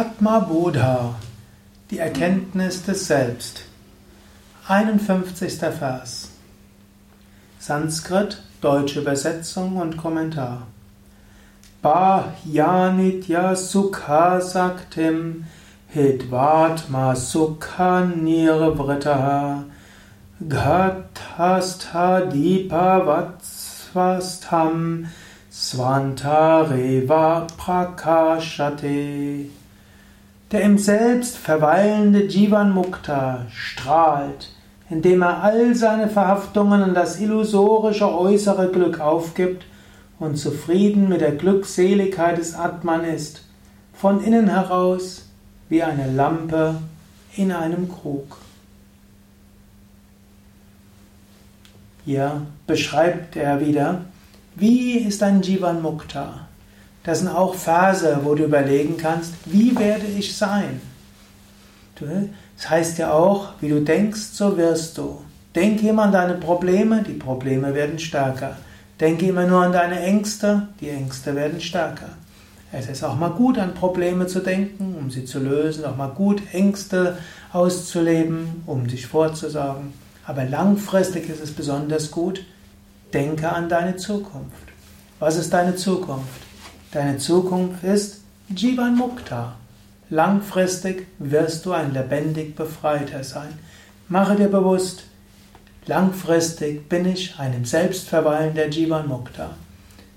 Atma 0.00 0.38
Bodha, 0.38 1.16
die 1.90 1.98
Erkenntnis 1.98 2.84
des 2.84 3.08
Selbst. 3.08 3.64
51. 4.68 5.58
Vers. 5.58 6.28
Sanskrit, 7.58 8.40
deutsche 8.60 9.00
Übersetzung 9.00 9.76
und 9.76 9.96
Kommentar. 9.96 10.68
Bahyanitya 11.82 13.56
Sukha 13.56 14.40
Saktim 14.40 15.46
Hidvatma 15.88 17.16
Sukha 17.16 18.04
Nirvritaha 18.04 19.64
Ghatastha 20.48 22.20
Dipa 22.20 23.04
Vatsvastham 23.04 25.08
Svantareva 25.50 27.48
Prakashate. 27.56 29.57
Der 30.50 30.62
im 30.62 30.78
Selbst 30.78 31.36
verweilende 31.36 32.24
Jivan 32.24 32.72
Mukta 32.72 33.46
strahlt, 33.52 34.50
indem 34.88 35.20
er 35.20 35.42
all 35.42 35.74
seine 35.74 36.08
Verhaftungen 36.08 36.82
an 36.82 36.94
das 36.94 37.20
illusorische 37.20 38.10
äußere 38.10 38.70
Glück 38.72 38.98
aufgibt 38.98 39.66
und 40.18 40.36
zufrieden 40.36 41.10
mit 41.10 41.20
der 41.20 41.32
Glückseligkeit 41.32 42.38
des 42.38 42.54
Atman 42.54 43.04
ist, 43.04 43.44
von 43.92 44.24
innen 44.24 44.48
heraus 44.48 45.26
wie 45.68 45.82
eine 45.82 46.10
Lampe 46.10 46.76
in 47.36 47.52
einem 47.52 47.90
Krug. 47.90 48.38
Hier 52.06 52.40
beschreibt 52.66 53.36
er 53.36 53.60
wieder, 53.60 54.06
wie 54.54 54.92
ist 54.92 55.22
ein 55.22 55.42
Jivan 55.42 55.82
Mukta? 55.82 56.47
Das 57.04 57.20
sind 57.20 57.28
auch 57.28 57.54
Verse, 57.54 58.20
wo 58.22 58.34
du 58.34 58.44
überlegen 58.44 58.96
kannst, 58.96 59.34
wie 59.46 59.78
werde 59.78 60.06
ich 60.06 60.36
sein? 60.36 60.80
Das 62.56 62.70
heißt 62.70 62.98
ja 62.98 63.12
auch, 63.12 63.52
wie 63.60 63.68
du 63.70 63.80
denkst, 63.80 64.20
so 64.32 64.56
wirst 64.56 64.98
du. 64.98 65.22
Denke 65.54 65.88
immer 65.88 66.04
an 66.04 66.12
deine 66.12 66.34
Probleme, 66.34 67.02
die 67.02 67.14
Probleme 67.14 67.74
werden 67.74 67.98
stärker. 67.98 68.56
Denke 69.00 69.26
immer 69.26 69.46
nur 69.46 69.62
an 69.62 69.72
deine 69.72 70.00
Ängste, 70.00 70.68
die 70.80 70.90
Ängste 70.90 71.34
werden 71.34 71.60
stärker. 71.60 72.10
Es 72.70 72.86
ist 72.86 73.02
auch 73.02 73.16
mal 73.16 73.30
gut, 73.30 73.58
an 73.58 73.74
Probleme 73.74 74.26
zu 74.26 74.40
denken, 74.40 74.96
um 75.00 75.10
sie 75.10 75.24
zu 75.24 75.38
lösen, 75.38 75.84
auch 75.84 75.96
mal 75.96 76.10
gut, 76.10 76.42
Ängste 76.52 77.16
auszuleben, 77.52 78.62
um 78.66 78.88
sich 78.88 79.06
vorzusagen. 79.06 79.94
Aber 80.26 80.44
langfristig 80.44 81.30
ist 81.30 81.42
es 81.42 81.52
besonders 81.52 82.10
gut, 82.10 82.44
Denke 83.14 83.48
an 83.48 83.70
deine 83.70 83.96
Zukunft. 83.96 84.68
Was 85.18 85.36
ist 85.36 85.54
deine 85.54 85.76
Zukunft? 85.76 86.47
Deine 86.90 87.18
Zukunft 87.18 87.84
ist 87.84 88.22
Jivan 88.48 88.96
Mukta. 88.96 89.56
Langfristig 90.08 91.06
wirst 91.18 91.66
du 91.66 91.72
ein 91.72 91.92
lebendig 91.92 92.56
Befreiter 92.56 93.22
sein. 93.22 93.58
Mache 94.08 94.36
dir 94.36 94.48
bewusst, 94.48 95.04
langfristig 95.84 96.88
bin 96.88 97.04
ich 97.04 97.38
ein 97.38 97.52
im 97.52 97.66
Selbst 97.66 98.08
verweilender 98.08 98.68
Jivan 98.68 99.06
Mukta. 99.06 99.50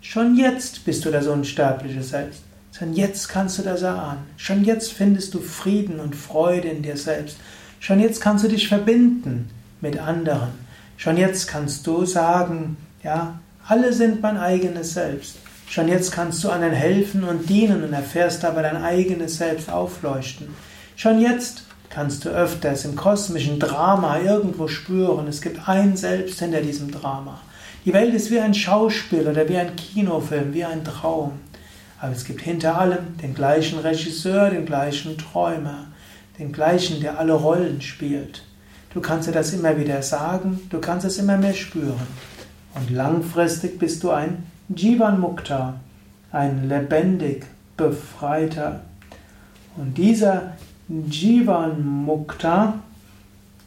Schon 0.00 0.34
jetzt 0.34 0.84
bist 0.84 1.04
du 1.04 1.12
das 1.12 1.28
unsterbliche 1.28 2.02
Selbst. 2.02 2.42
Schon 2.76 2.94
jetzt 2.94 3.28
kannst 3.28 3.58
du 3.58 3.62
das 3.62 3.82
erahnen. 3.82 4.26
Schon 4.36 4.64
jetzt 4.64 4.92
findest 4.92 5.34
du 5.34 5.38
Frieden 5.38 6.00
und 6.00 6.16
Freude 6.16 6.66
in 6.68 6.82
dir 6.82 6.96
selbst. 6.96 7.36
Schon 7.78 8.00
jetzt 8.00 8.20
kannst 8.20 8.44
du 8.44 8.48
dich 8.48 8.66
verbinden 8.66 9.50
mit 9.80 9.98
anderen. 9.98 10.50
Schon 10.96 11.16
jetzt 11.16 11.46
kannst 11.46 11.86
du 11.86 12.04
sagen, 12.04 12.76
ja, 13.04 13.38
alle 13.68 13.92
sind 13.92 14.20
mein 14.20 14.36
eigenes 14.36 14.94
Selbst. 14.94 15.36
Schon 15.68 15.88
jetzt 15.88 16.12
kannst 16.12 16.42
du 16.44 16.50
anderen 16.50 16.74
helfen 16.74 17.24
und 17.24 17.50
dienen 17.50 17.82
und 17.82 17.92
erfährst 17.92 18.44
dabei 18.44 18.62
dein 18.62 18.82
eigenes 18.82 19.36
Selbst 19.36 19.70
aufleuchten. 19.70 20.48
Schon 20.94 21.20
jetzt 21.20 21.64
kannst 21.90 22.24
du 22.24 22.28
öfters 22.30 22.84
im 22.84 22.94
kosmischen 22.94 23.58
Drama 23.58 24.18
irgendwo 24.20 24.68
spüren, 24.68 25.26
es 25.28 25.40
gibt 25.40 25.68
ein 25.68 25.96
Selbst 25.96 26.38
hinter 26.38 26.60
diesem 26.60 26.90
Drama. 26.90 27.40
Die 27.84 27.92
Welt 27.92 28.14
ist 28.14 28.30
wie 28.30 28.40
ein 28.40 28.54
Schauspiel 28.54 29.28
oder 29.28 29.48
wie 29.48 29.56
ein 29.56 29.76
Kinofilm, 29.76 30.54
wie 30.54 30.64
ein 30.64 30.84
Traum. 30.84 31.32
Aber 32.00 32.12
es 32.12 32.24
gibt 32.24 32.42
hinter 32.42 32.78
allem 32.78 33.16
den 33.22 33.34
gleichen 33.34 33.78
Regisseur, 33.78 34.50
den 34.50 34.66
gleichen 34.66 35.18
Träumer, 35.18 35.86
den 36.38 36.52
gleichen, 36.52 37.00
der 37.00 37.18
alle 37.18 37.32
Rollen 37.32 37.80
spielt. 37.80 38.42
Du 38.92 39.00
kannst 39.00 39.28
dir 39.28 39.32
das 39.32 39.52
immer 39.52 39.78
wieder 39.78 40.02
sagen, 40.02 40.60
du 40.70 40.80
kannst 40.80 41.06
es 41.06 41.18
immer 41.18 41.36
mehr 41.36 41.54
spüren. 41.54 42.06
Und 42.74 42.90
langfristig 42.90 43.78
bist 43.78 44.02
du 44.02 44.10
ein 44.10 44.44
Jivan 44.68 45.20
Mukta, 45.20 45.74
ein 46.32 46.68
lebendig 46.68 47.46
Befreiter. 47.76 48.80
Und 49.76 49.96
dieser 49.96 50.54
Jivan 50.88 51.86
Mukta 51.86 52.74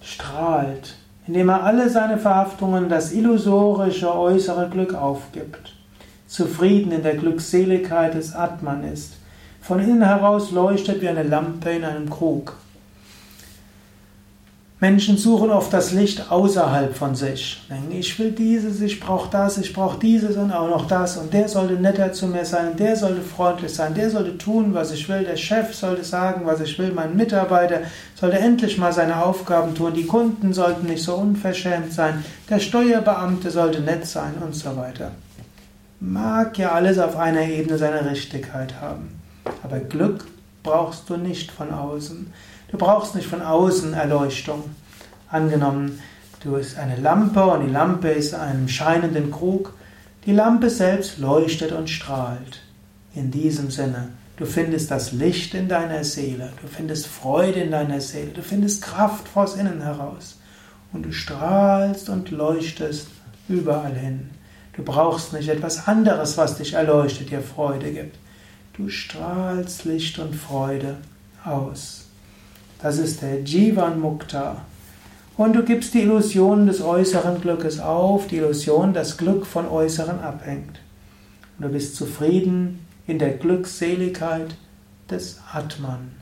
strahlt, 0.00 0.94
indem 1.26 1.48
er 1.48 1.64
alle 1.64 1.90
seine 1.90 2.16
Verhaftungen 2.16 2.88
das 2.88 3.12
illusorische 3.12 4.16
äußere 4.16 4.68
Glück 4.68 4.94
aufgibt, 4.94 5.74
zufrieden 6.28 6.92
in 6.92 7.02
der 7.02 7.16
Glückseligkeit 7.16 8.14
des 8.14 8.32
Atman 8.32 8.84
ist, 8.84 9.14
von 9.60 9.80
innen 9.80 10.04
heraus 10.04 10.52
leuchtet 10.52 11.02
wie 11.02 11.08
eine 11.08 11.24
Lampe 11.24 11.70
in 11.70 11.84
einem 11.84 12.08
Krug. 12.08 12.56
Menschen 14.84 15.16
suchen 15.16 15.48
oft 15.48 15.72
das 15.72 15.92
Licht 15.92 16.30
außerhalb 16.30 16.94
von 16.94 17.14
sich. 17.14 17.62
Denken, 17.70 17.92
ich 17.92 18.18
will 18.18 18.32
dieses, 18.32 18.82
ich 18.82 19.00
brauche 19.00 19.30
das, 19.30 19.56
ich 19.56 19.72
brauche 19.72 19.98
dieses 19.98 20.36
und 20.36 20.52
auch 20.52 20.68
noch 20.68 20.86
das 20.86 21.16
und 21.16 21.32
der 21.32 21.48
sollte 21.48 21.72
netter 21.72 22.12
zu 22.12 22.26
mir 22.26 22.44
sein, 22.44 22.76
der 22.76 22.94
sollte 22.94 23.22
freundlich 23.22 23.72
sein, 23.72 23.94
der 23.94 24.10
sollte 24.10 24.36
tun, 24.36 24.74
was 24.74 24.92
ich 24.92 25.08
will, 25.08 25.24
der 25.24 25.38
Chef 25.38 25.74
sollte 25.74 26.04
sagen, 26.04 26.42
was 26.44 26.60
ich 26.60 26.78
will, 26.78 26.92
mein 26.92 27.16
Mitarbeiter 27.16 27.80
sollte 28.14 28.38
endlich 28.38 28.76
mal 28.76 28.92
seine 28.92 29.24
Aufgaben 29.24 29.74
tun, 29.74 29.94
die 29.94 30.04
Kunden 30.04 30.52
sollten 30.52 30.86
nicht 30.86 31.02
so 31.02 31.14
unverschämt 31.14 31.94
sein, 31.94 32.22
der 32.50 32.60
Steuerbeamte 32.60 33.50
sollte 33.50 33.80
nett 33.80 34.04
sein 34.04 34.34
und 34.44 34.54
so 34.54 34.76
weiter. 34.76 35.12
Mag 35.98 36.58
ja 36.58 36.72
alles 36.72 36.98
auf 36.98 37.16
einer 37.16 37.48
Ebene 37.48 37.78
seine 37.78 38.10
Richtigkeit 38.10 38.82
haben, 38.82 39.18
aber 39.62 39.78
Glück 39.78 40.26
brauchst 40.62 41.08
du 41.08 41.16
nicht 41.16 41.50
von 41.50 41.72
außen. 41.72 42.26
Du 42.74 42.78
brauchst 42.78 43.14
nicht 43.14 43.28
von 43.28 43.40
außen 43.40 43.94
Erleuchtung. 43.94 44.64
Angenommen, 45.30 46.00
du 46.42 46.54
bist 46.54 46.76
eine 46.76 46.96
Lampe 46.96 47.44
und 47.44 47.64
die 47.64 47.72
Lampe 47.72 48.08
ist 48.08 48.32
in 48.32 48.40
einem 48.40 48.68
scheinenden 48.68 49.30
Krug. 49.30 49.74
Die 50.26 50.32
Lampe 50.32 50.68
selbst 50.68 51.18
leuchtet 51.18 51.70
und 51.70 51.88
strahlt. 51.88 52.62
In 53.14 53.30
diesem 53.30 53.70
Sinne, 53.70 54.08
du 54.38 54.44
findest 54.44 54.90
das 54.90 55.12
Licht 55.12 55.54
in 55.54 55.68
deiner 55.68 56.02
Seele, 56.02 56.52
du 56.62 56.66
findest 56.66 57.06
Freude 57.06 57.60
in 57.60 57.70
deiner 57.70 58.00
Seele, 58.00 58.32
du 58.32 58.42
findest 58.42 58.82
Kraft 58.82 59.28
vors 59.28 59.54
Innen 59.54 59.80
heraus. 59.80 60.40
Und 60.92 61.04
du 61.04 61.12
strahlst 61.12 62.08
und 62.08 62.32
leuchtest 62.32 63.06
überall 63.48 63.94
hin. 63.94 64.30
Du 64.72 64.82
brauchst 64.82 65.32
nicht 65.32 65.48
etwas 65.48 65.86
anderes, 65.86 66.36
was 66.36 66.56
dich 66.56 66.72
erleuchtet, 66.72 67.30
dir 67.30 67.40
Freude 67.40 67.92
gibt. 67.92 68.16
Du 68.76 68.88
strahlst 68.88 69.84
Licht 69.84 70.18
und 70.18 70.34
Freude 70.34 70.96
aus. 71.44 72.04
Das 72.84 72.98
ist 72.98 73.22
der 73.22 73.40
Jivan 73.40 73.98
Mukta. 73.98 74.60
Und 75.38 75.54
du 75.54 75.62
gibst 75.62 75.94
die 75.94 76.02
Illusion 76.02 76.66
des 76.66 76.82
äußeren 76.82 77.40
Glückes 77.40 77.80
auf, 77.80 78.26
die 78.26 78.36
Illusion, 78.36 78.92
dass 78.92 79.16
Glück 79.16 79.46
von 79.46 79.66
Äußeren 79.66 80.20
abhängt. 80.20 80.80
Und 81.56 81.64
du 81.64 81.68
bist 81.70 81.96
zufrieden 81.96 82.86
in 83.06 83.18
der 83.18 83.38
Glückseligkeit 83.38 84.54
des 85.08 85.40
Atman. 85.50 86.12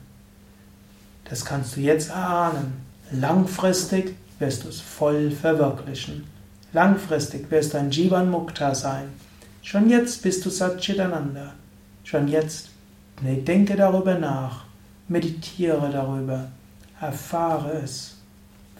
Das 1.25 1.43
kannst 1.43 1.75
du 1.75 1.81
jetzt 1.81 2.11
erahnen. 2.11 2.85
Langfristig 3.11 4.15
wirst 4.39 4.63
du 4.63 4.69
es 4.69 4.79
voll 4.79 5.31
verwirklichen. 5.31 6.23
Langfristig 6.71 7.51
wirst 7.51 7.73
du 7.73 7.79
ein 7.79 7.91
Jivan 7.91 8.31
Mukta 8.31 8.73
sein. 8.73 9.09
Schon 9.63 9.89
jetzt 9.89 10.21
bist 10.21 10.45
du 10.45 10.49
Satchitananda. 10.49 11.55
Schon 12.05 12.29
jetzt. 12.29 12.69
Nee, 13.21 13.41
denke 13.41 13.75
darüber 13.75 14.17
nach. 14.17 14.63
Meditiere 15.07 15.89
darüber, 15.91 16.47
erfahre 16.99 17.81
es, 17.83 18.17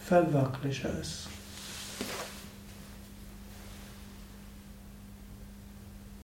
verwirkliche 0.05 0.87
es. 1.01 1.27